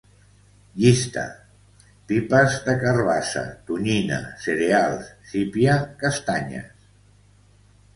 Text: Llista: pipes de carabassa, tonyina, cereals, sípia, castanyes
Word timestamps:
Llista: 0.83 1.25
pipes 2.13 2.57
de 2.69 2.77
carabassa, 2.85 3.45
tonyina, 3.69 4.21
cereals, 4.49 5.15
sípia, 5.33 5.81
castanyes 6.05 6.95